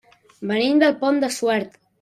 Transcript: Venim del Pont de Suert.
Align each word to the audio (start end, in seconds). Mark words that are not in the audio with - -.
Venim 0.53 0.81
del 0.85 0.97
Pont 1.05 1.23
de 1.27 1.33
Suert. 1.39 1.83